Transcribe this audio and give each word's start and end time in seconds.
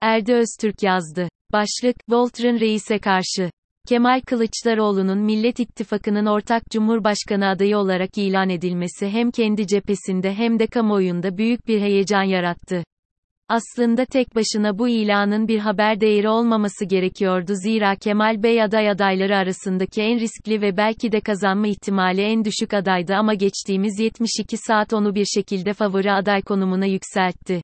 Erdi 0.00 0.34
Öztürk 0.34 0.82
yazdı. 0.82 1.28
Başlık, 1.52 1.96
Voltron 2.08 2.60
reise 2.60 2.98
karşı. 2.98 3.50
Kemal 3.88 4.20
Kılıçdaroğlu'nun 4.20 5.18
Millet 5.18 5.60
İttifakı'nın 5.60 6.26
ortak 6.26 6.62
Cumhurbaşkanı 6.70 7.48
adayı 7.48 7.78
olarak 7.78 8.18
ilan 8.18 8.50
edilmesi 8.50 9.08
hem 9.08 9.30
kendi 9.30 9.66
cephesinde 9.66 10.34
hem 10.34 10.58
de 10.58 10.66
kamuoyunda 10.66 11.38
büyük 11.38 11.68
bir 11.68 11.80
heyecan 11.80 12.22
yarattı. 12.22 12.84
Aslında 13.48 14.04
tek 14.04 14.34
başına 14.34 14.78
bu 14.78 14.88
ilanın 14.88 15.48
bir 15.48 15.58
haber 15.58 16.00
değeri 16.00 16.28
olmaması 16.28 16.84
gerekiyordu 16.84 17.52
zira 17.54 17.96
Kemal 17.96 18.42
Bey 18.42 18.62
aday 18.62 18.90
adayları 18.90 19.36
arasındaki 19.36 20.02
en 20.02 20.20
riskli 20.20 20.60
ve 20.60 20.76
belki 20.76 21.12
de 21.12 21.20
kazanma 21.20 21.66
ihtimali 21.66 22.20
en 22.20 22.44
düşük 22.44 22.74
adaydı 22.74 23.14
ama 23.14 23.34
geçtiğimiz 23.34 24.00
72 24.00 24.56
saat 24.56 24.92
onu 24.92 25.14
bir 25.14 25.24
şekilde 25.24 25.72
favori 25.72 26.12
aday 26.12 26.42
konumuna 26.42 26.86
yükseltti. 26.86 27.60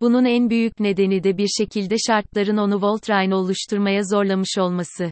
Bunun 0.00 0.24
en 0.24 0.50
büyük 0.50 0.80
nedeni 0.80 1.24
de 1.24 1.38
bir 1.38 1.48
şekilde 1.58 1.94
şartların 2.06 2.56
onu 2.56 2.82
Voltrain 2.82 3.30
oluşturmaya 3.30 4.02
zorlamış 4.04 4.58
olması. 4.58 5.10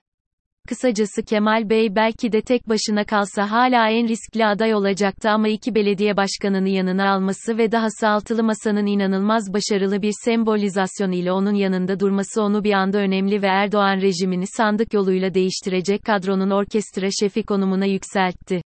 Kısacası 0.68 1.22
Kemal 1.22 1.70
Bey 1.70 1.96
belki 1.96 2.32
de 2.32 2.40
tek 2.40 2.68
başına 2.68 3.04
kalsa 3.04 3.50
hala 3.50 3.90
en 3.90 4.08
riskli 4.08 4.46
aday 4.46 4.74
olacaktı 4.74 5.30
ama 5.30 5.48
iki 5.48 5.74
belediye 5.74 6.16
başkanını 6.16 6.68
yanına 6.68 7.12
alması 7.12 7.58
ve 7.58 7.72
dahası 7.72 8.08
altılı 8.08 8.42
masanın 8.42 8.86
inanılmaz 8.86 9.52
başarılı 9.52 10.02
bir 10.02 10.12
sembolizasyon 10.24 11.12
ile 11.12 11.32
onun 11.32 11.54
yanında 11.54 12.00
durması 12.00 12.42
onu 12.42 12.64
bir 12.64 12.72
anda 12.72 12.98
önemli 12.98 13.42
ve 13.42 13.46
Erdoğan 13.46 14.00
rejimini 14.00 14.46
sandık 14.46 14.94
yoluyla 14.94 15.34
değiştirecek 15.34 16.04
kadronun 16.04 16.50
orkestra 16.50 17.08
şefi 17.20 17.42
konumuna 17.42 17.86
yükseltti. 17.86 18.60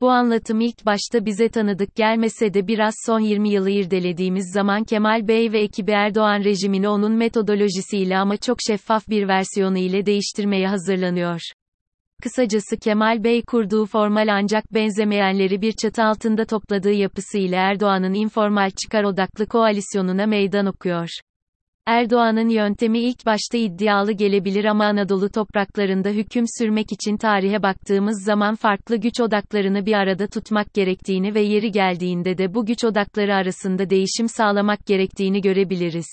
Bu 0.00 0.10
anlatım 0.10 0.60
ilk 0.60 0.86
başta 0.86 1.26
bize 1.26 1.48
tanıdık 1.48 1.94
gelmese 1.96 2.54
de 2.54 2.66
biraz 2.66 2.94
son 3.06 3.20
20 3.20 3.50
yılı 3.50 3.70
irdelediğimiz 3.70 4.52
zaman 4.52 4.84
Kemal 4.84 5.28
Bey 5.28 5.52
ve 5.52 5.60
ekibi 5.60 5.90
Erdoğan 5.90 6.44
rejimini 6.44 6.88
onun 6.88 7.12
metodolojisiyle 7.12 8.18
ama 8.18 8.36
çok 8.36 8.56
şeffaf 8.66 9.08
bir 9.08 9.28
versiyonu 9.28 9.78
ile 9.78 10.06
değiştirmeye 10.06 10.68
hazırlanıyor. 10.68 11.40
Kısacası 12.22 12.76
Kemal 12.76 13.24
Bey 13.24 13.42
kurduğu 13.42 13.86
formal 13.86 14.28
ancak 14.30 14.74
benzemeyenleri 14.74 15.62
bir 15.62 15.72
çatı 15.72 16.02
altında 16.02 16.44
topladığı 16.44 16.92
yapısı 16.92 17.38
ile 17.38 17.56
Erdoğan'ın 17.56 18.14
informal 18.14 18.70
çıkar 18.70 19.04
odaklı 19.04 19.46
koalisyonuna 19.46 20.26
meydan 20.26 20.66
okuyor. 20.66 21.08
Erdoğan'ın 21.86 22.48
yöntemi 22.48 22.98
ilk 22.98 23.26
başta 23.26 23.58
iddialı 23.58 24.12
gelebilir 24.12 24.64
ama 24.64 24.84
Anadolu 24.84 25.30
topraklarında 25.30 26.08
hüküm 26.08 26.44
sürmek 26.58 26.92
için 26.92 27.16
tarihe 27.16 27.62
baktığımız 27.62 28.24
zaman 28.24 28.54
farklı 28.54 28.96
güç 28.96 29.20
odaklarını 29.20 29.86
bir 29.86 29.92
arada 29.92 30.26
tutmak 30.26 30.74
gerektiğini 30.74 31.34
ve 31.34 31.40
yeri 31.40 31.70
geldiğinde 31.70 32.38
de 32.38 32.54
bu 32.54 32.66
güç 32.66 32.84
odakları 32.84 33.34
arasında 33.34 33.90
değişim 33.90 34.28
sağlamak 34.28 34.86
gerektiğini 34.86 35.40
görebiliriz. 35.40 36.06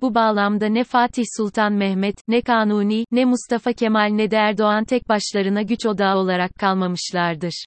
Bu 0.00 0.14
bağlamda 0.14 0.66
ne 0.66 0.84
Fatih 0.84 1.24
Sultan 1.36 1.72
Mehmet, 1.72 2.16
ne 2.28 2.42
Kanuni, 2.42 3.04
ne 3.10 3.24
Mustafa 3.24 3.72
Kemal 3.72 4.08
ne 4.12 4.30
de 4.30 4.36
Erdoğan 4.36 4.84
tek 4.84 5.08
başlarına 5.08 5.62
güç 5.62 5.86
odağı 5.86 6.16
olarak 6.16 6.54
kalmamışlardır. 6.54 7.64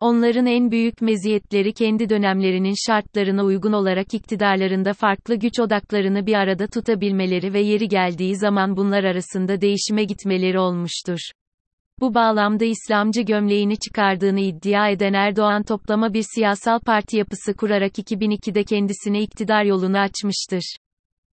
Onların 0.00 0.46
en 0.46 0.70
büyük 0.70 1.02
meziyetleri 1.02 1.72
kendi 1.72 2.08
dönemlerinin 2.08 2.74
şartlarına 2.86 3.44
uygun 3.44 3.72
olarak 3.72 4.14
iktidarlarında 4.14 4.92
farklı 4.92 5.34
güç 5.34 5.60
odaklarını 5.60 6.26
bir 6.26 6.34
arada 6.34 6.66
tutabilmeleri 6.66 7.52
ve 7.52 7.60
yeri 7.60 7.88
geldiği 7.88 8.36
zaman 8.36 8.76
bunlar 8.76 9.04
arasında 9.04 9.60
değişime 9.60 10.04
gitmeleri 10.04 10.58
olmuştur. 10.58 11.18
Bu 12.00 12.14
bağlamda 12.14 12.64
İslamcı 12.64 13.22
gömleğini 13.22 13.78
çıkardığını 13.78 14.40
iddia 14.40 14.88
eden 14.88 15.12
Erdoğan 15.12 15.62
toplama 15.62 16.14
bir 16.14 16.24
siyasal 16.34 16.80
parti 16.80 17.16
yapısı 17.16 17.54
kurarak 17.54 17.98
2002'de 17.98 18.64
kendisine 18.64 19.22
iktidar 19.22 19.64
yolunu 19.64 19.98
açmıştır. 19.98 20.76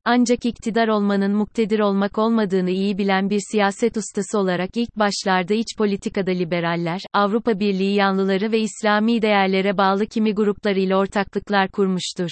Ancak 0.05 0.45
iktidar 0.45 0.88
olmanın 0.88 1.31
muktedir 1.31 1.80
olmak 1.80 2.17
olmadığını 2.17 2.69
iyi 2.69 2.97
bilen 2.97 3.30
bir 3.30 3.39
siyaset 3.52 3.97
ustası 3.97 4.39
olarak 4.39 4.69
ilk 4.75 4.95
başlarda 4.95 5.53
iç 5.53 5.67
politikada 5.77 6.31
liberaller, 6.31 7.02
Avrupa 7.13 7.59
Birliği 7.59 7.95
yanlıları 7.95 8.52
ve 8.52 8.59
İslami 8.59 9.21
değerlere 9.21 9.77
bağlı 9.77 10.05
kimi 10.05 10.36
gruplarıyla 10.36 10.98
ortaklıklar 10.98 11.70
kurmuştur. 11.70 12.30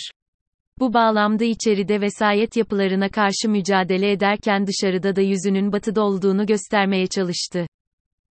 Bu 0.79 0.93
bağlamda 0.93 1.43
içeride 1.43 2.01
vesayet 2.01 2.57
yapılarına 2.57 3.09
karşı 3.09 3.49
mücadele 3.49 4.11
ederken 4.11 4.67
dışarıda 4.67 5.15
da 5.15 5.21
yüzünün 5.21 5.71
batıda 5.71 6.01
olduğunu 6.01 6.45
göstermeye 6.45 7.07
çalıştı. 7.07 7.67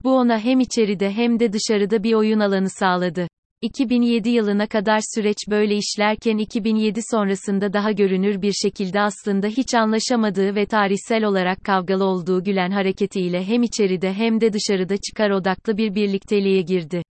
Bu 0.03 0.17
ona 0.17 0.39
hem 0.39 0.59
içeride 0.59 1.11
hem 1.11 1.39
de 1.39 1.53
dışarıda 1.53 2.03
bir 2.03 2.13
oyun 2.13 2.39
alanı 2.39 2.69
sağladı. 2.69 3.27
2007 3.61 4.29
yılına 4.29 4.67
kadar 4.67 4.99
süreç 5.15 5.37
böyle 5.49 5.75
işlerken 5.75 6.37
2007 6.37 6.99
sonrasında 7.11 7.73
daha 7.73 7.91
görünür 7.91 8.41
bir 8.41 8.51
şekilde 8.51 9.01
aslında 9.01 9.47
hiç 9.47 9.73
anlaşamadığı 9.75 10.55
ve 10.55 10.65
tarihsel 10.65 11.23
olarak 11.23 11.63
kavgalı 11.63 12.03
olduğu 12.03 12.43
Gülen 12.43 12.71
hareketiyle 12.71 13.43
hem 13.43 13.63
içeride 13.63 14.13
hem 14.13 14.41
de 14.41 14.53
dışarıda 14.53 14.97
çıkar 14.97 15.29
odaklı 15.29 15.77
bir 15.77 15.95
birlikteliğe 15.95 16.61
girdi. 16.61 17.03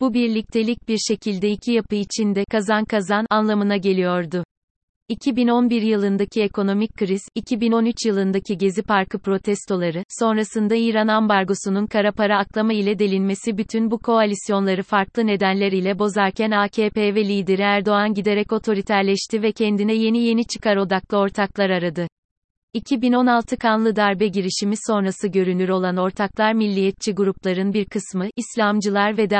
Bu 0.00 0.14
birliktelik 0.14 0.88
bir 0.88 0.98
şekilde 1.08 1.50
iki 1.50 1.72
yapı 1.72 1.94
içinde 1.94 2.44
kazan 2.50 2.84
kazan 2.84 3.26
anlamına 3.30 3.76
geliyordu. 3.76 4.44
2011 5.08 5.82
yılındaki 5.82 6.42
ekonomik 6.42 6.96
kriz, 6.96 7.22
2013 7.34 7.96
yılındaki 8.06 8.58
Gezi 8.58 8.82
Parkı 8.82 9.18
protestoları, 9.18 10.02
sonrasında 10.20 10.74
İran 10.74 11.08
ambargosunun 11.08 11.86
kara 11.86 12.12
para 12.12 12.38
aklama 12.38 12.72
ile 12.72 12.98
delinmesi 12.98 13.58
bütün 13.58 13.90
bu 13.90 13.98
koalisyonları 13.98 14.82
farklı 14.82 15.26
nedenler 15.26 15.72
ile 15.72 15.98
bozarken 15.98 16.50
AKP 16.50 17.14
ve 17.14 17.24
lideri 17.24 17.62
Erdoğan 17.62 18.14
giderek 18.14 18.52
otoriterleşti 18.52 19.42
ve 19.42 19.52
kendine 19.52 19.94
yeni 19.94 20.18
yeni 20.18 20.44
çıkar 20.44 20.76
odaklı 20.76 21.18
ortaklar 21.18 21.70
aradı. 21.70 22.06
2016 22.74 23.56
kanlı 23.56 23.96
darbe 23.96 24.28
girişimi 24.28 24.74
sonrası 24.86 25.28
görünür 25.28 25.68
olan 25.68 25.96
ortaklar 25.96 26.52
milliyetçi 26.52 27.14
grupların 27.14 27.72
bir 27.72 27.84
kısmı, 27.84 28.28
İslamcılar 28.36 29.18
ve 29.18 29.30
de 29.30 29.38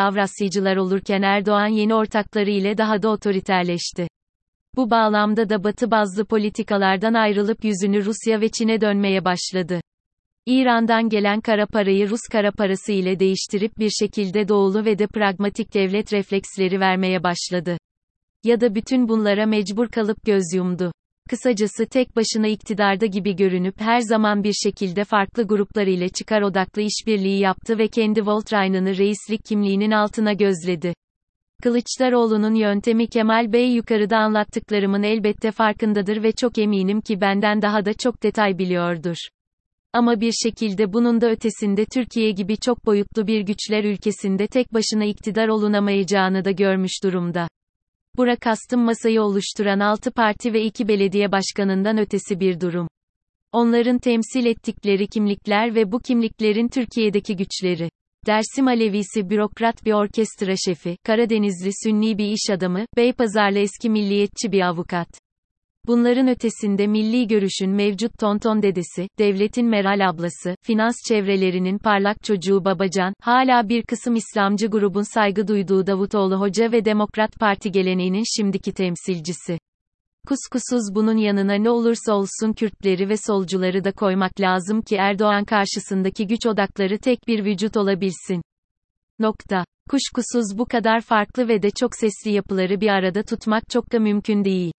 olurken 0.77 1.22
Erdoğan 1.22 1.69
yeni 1.69 1.94
ortakları 1.94 2.50
ile 2.50 2.78
daha 2.78 3.03
da 3.03 3.09
otoriterleşti. 3.09 4.09
Bu 4.77 4.91
bağlamda 4.91 5.49
da 5.49 5.65
Batı 5.65 5.91
bazlı 5.91 6.25
politikalardan 6.25 7.15
ayrılıp 7.15 7.65
yüzünü 7.65 8.05
Rusya 8.05 8.41
ve 8.41 8.49
Çin'e 8.49 8.81
dönmeye 8.81 9.25
başladı. 9.25 9.81
İran'dan 10.47 11.09
gelen 11.09 11.41
kara 11.41 11.67
parayı 11.67 12.11
Rus 12.11 12.21
kara 12.33 12.53
parası 12.53 12.93
ile 12.93 13.19
değiştirip 13.19 13.79
bir 13.79 13.91
şekilde 13.91 14.49
doğulu 14.49 14.85
ve 14.85 14.99
de 14.99 15.07
pragmatik 15.07 15.75
devlet 15.75 16.13
refleksleri 16.13 16.81
vermeye 16.81 17.25
başladı. 17.25 17.79
Ya 18.45 18.61
da 18.61 18.75
bütün 18.75 19.09
bunlara 19.09 19.47
mecbur 19.47 19.89
kalıp 19.89 20.27
göz 20.27 20.45
yumdu. 20.55 20.93
Kısacası 21.31 21.87
tek 21.87 22.17
başına 22.17 22.47
iktidarda 22.47 23.07
gibi 23.07 23.37
görünüp 23.37 23.81
her 23.81 24.01
zaman 24.01 24.45
bir 24.45 24.53
şekilde 24.53 25.05
farklı 25.05 25.47
gruplar 25.47 25.87
ile 25.87 26.09
çıkar 26.09 26.43
odaklı 26.43 26.83
işbirliği 26.83 27.41
yaptı 27.41 27.79
ve 27.79 27.89
kendi 27.89 28.27
Voltrain'ını 28.27 28.97
reislik 28.97 29.45
kimliğinin 29.45 29.91
altına 29.91 30.33
gözledi. 30.33 30.95
Kılıçdaroğlu'nun 31.62 32.55
yöntemi 32.55 33.06
Kemal 33.06 33.53
Bey 33.53 33.75
yukarıda 33.75 34.19
anlattıklarımın 34.19 35.03
elbette 35.03 35.50
farkındadır 35.50 36.22
ve 36.22 36.33
çok 36.33 36.59
eminim 36.59 37.00
ki 37.00 37.21
benden 37.21 37.62
daha 37.62 37.84
da 37.84 37.94
çok 37.94 38.22
detay 38.22 38.59
biliyordur. 38.59 39.17
Ama 39.93 40.21
bir 40.21 40.33
şekilde 40.33 40.93
bunun 40.93 41.21
da 41.21 41.31
ötesinde 41.31 41.84
Türkiye 41.84 42.31
gibi 42.31 42.56
çok 42.56 42.87
boyutlu 42.87 43.27
bir 43.27 43.41
güçler 43.41 43.84
ülkesinde 43.84 44.47
tek 44.47 44.75
başına 44.75 45.05
iktidar 45.05 45.49
olunamayacağını 45.49 46.45
da 46.45 46.50
görmüş 46.50 46.93
durumda. 47.05 47.49
Bura 48.16 48.37
kastım 48.37 48.81
masayı 48.81 49.22
oluşturan 49.22 49.81
6 49.81 50.11
parti 50.11 50.53
ve 50.53 50.65
2 50.65 50.89
belediye 50.89 51.33
başkanından 51.33 51.99
ötesi 51.99 52.41
bir 52.41 52.61
durum. 52.61 52.89
Onların 53.53 53.99
temsil 53.99 54.47
ettikleri 54.47 55.06
kimlikler 55.06 55.75
ve 55.75 55.93
bu 55.93 55.99
kimliklerin 55.99 56.69
Türkiye'deki 56.69 57.37
güçleri. 57.37 57.91
Dersim 58.27 58.69
Alevisi 58.69 59.31
bürokrat 59.31 59.84
bir 59.84 59.93
orkestra 59.93 60.54
şefi, 60.66 60.97
Karadenizli 61.04 61.71
Sünni 61.84 62.19
bir 62.19 62.27
iş 62.27 62.50
adamı, 62.50 62.87
Beypazarlı 62.97 63.59
eski 63.59 63.91
milliyetçi 63.91 64.53
bir 64.53 64.60
avukat. 64.60 65.09
Bunların 65.87 66.28
ötesinde 66.28 66.87
milli 66.87 67.27
görüşün 67.27 67.71
mevcut 67.71 68.19
tonton 68.19 68.62
dedesi, 68.62 69.09
devletin 69.18 69.66
Meral 69.66 70.09
ablası, 70.09 70.57
finans 70.63 70.95
çevrelerinin 71.09 71.78
parlak 71.78 72.22
çocuğu 72.22 72.65
Babacan, 72.65 73.15
hala 73.22 73.68
bir 73.68 73.83
kısım 73.83 74.16
İslamcı 74.16 74.66
grubun 74.66 75.15
saygı 75.15 75.48
duyduğu 75.48 75.86
Davutoğlu 75.86 76.41
Hoca 76.41 76.72
ve 76.72 76.84
Demokrat 76.84 77.39
Parti 77.41 77.71
geleneğinin 77.71 78.24
şimdiki 78.36 78.72
temsilcisi. 78.72 79.59
Kuskusuz 80.27 80.95
bunun 80.95 81.17
yanına 81.17 81.55
ne 81.55 81.71
olursa 81.71 82.13
olsun 82.13 82.53
Kürtleri 82.53 83.09
ve 83.09 83.17
solcuları 83.17 83.84
da 83.84 83.93
koymak 83.93 84.41
lazım 84.41 84.83
ki 84.83 84.97
Erdoğan 84.97 85.45
karşısındaki 85.45 86.27
güç 86.27 86.47
odakları 86.47 86.99
tek 86.99 87.28
bir 87.28 87.45
vücut 87.45 87.77
olabilsin. 87.77 88.43
Nokta. 89.19 89.65
Kuşkusuz 89.91 90.59
bu 90.59 90.65
kadar 90.67 91.01
farklı 91.01 91.49
ve 91.49 91.63
de 91.63 91.71
çok 91.71 91.91
sesli 91.95 92.31
yapıları 92.31 92.81
bir 92.81 92.89
arada 92.89 93.23
tutmak 93.23 93.63
çok 93.71 93.93
da 93.93 93.99
mümkün 93.99 94.45
değil. 94.45 94.73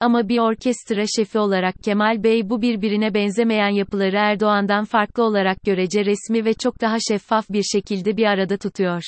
Ama 0.00 0.28
bir 0.28 0.38
orkestra 0.38 1.04
şefi 1.16 1.38
olarak 1.38 1.74
Kemal 1.84 2.22
Bey 2.22 2.50
bu 2.50 2.62
birbirine 2.62 3.14
benzemeyen 3.14 3.70
yapıları 3.70 4.16
Erdoğan'dan 4.16 4.84
farklı 4.84 5.22
olarak 5.24 5.62
görece 5.64 6.04
resmi 6.04 6.44
ve 6.44 6.54
çok 6.54 6.80
daha 6.80 6.96
şeffaf 7.08 7.50
bir 7.50 7.62
şekilde 7.62 8.16
bir 8.16 8.24
arada 8.24 8.56
tutuyor. 8.56 9.02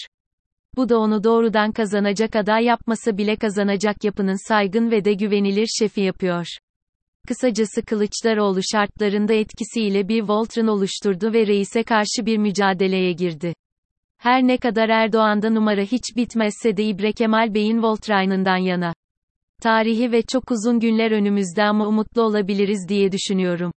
Bu 0.76 0.88
da 0.88 0.98
onu 0.98 1.24
doğrudan 1.24 1.72
kazanacak 1.72 2.36
aday 2.36 2.64
yapmasa 2.64 3.18
bile 3.18 3.36
kazanacak 3.36 4.04
yapının 4.04 4.48
saygın 4.48 4.90
ve 4.90 5.04
de 5.04 5.14
güvenilir 5.14 5.66
şefi 5.78 6.00
yapıyor. 6.00 6.46
Kısacası 7.28 7.82
Kılıçdaroğlu 7.82 8.60
şartlarında 8.72 9.34
etkisiyle 9.34 10.08
bir 10.08 10.22
Voltron 10.22 10.66
oluşturdu 10.66 11.32
ve 11.32 11.46
reise 11.46 11.82
karşı 11.82 12.26
bir 12.26 12.38
mücadeleye 12.38 13.12
girdi. 13.12 13.54
Her 14.18 14.42
ne 14.42 14.58
kadar 14.58 14.88
Erdoğan'da 14.88 15.50
numara 15.50 15.82
hiç 15.82 16.16
bitmezse 16.16 16.76
de 16.76 16.84
İbre 16.84 17.12
Kemal 17.12 17.54
Bey'in 17.54 17.82
Voltron'ından 17.82 18.56
yana. 18.56 18.94
Tarihi 19.62 20.12
ve 20.12 20.22
çok 20.22 20.50
uzun 20.50 20.80
günler 20.80 21.10
önümüzde 21.10 21.62
ama 21.62 21.86
umutlu 21.86 22.22
olabiliriz 22.22 22.88
diye 22.88 23.12
düşünüyorum. 23.12 23.72